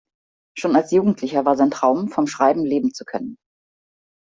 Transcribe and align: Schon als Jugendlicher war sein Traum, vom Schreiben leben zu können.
Schon 0.57 0.75
als 0.75 0.89
Jugendlicher 0.89 1.45
war 1.45 1.55
sein 1.55 1.69
Traum, 1.69 2.09
vom 2.09 2.25
Schreiben 2.25 2.65
leben 2.65 2.91
zu 2.91 3.05
können. 3.05 3.37